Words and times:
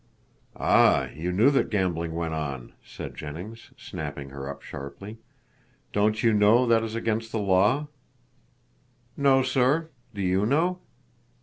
"Ah. 0.55 1.09
You 1.09 1.31
knew 1.31 1.51
that 1.51 1.69
gambling 1.69 2.15
went 2.15 2.33
on," 2.33 2.73
said 2.83 3.15
Jennings, 3.15 3.69
snapping 3.77 4.31
her 4.31 4.49
up 4.49 4.63
sharply. 4.63 5.19
"Don't 5.93 6.23
you 6.23 6.33
know 6.33 6.65
that 6.65 6.83
is 6.83 6.95
against 6.95 7.31
the 7.31 7.37
law?" 7.37 7.85
"No, 9.15 9.43
sir. 9.43 9.91
Do 10.15 10.23
you 10.23 10.43
know?" 10.47 10.79